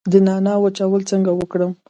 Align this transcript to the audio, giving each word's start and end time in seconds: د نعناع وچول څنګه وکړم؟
د 0.11 0.13
نعناع 0.27 0.57
وچول 0.61 1.01
څنګه 1.11 1.31
وکړم؟ 1.35 1.71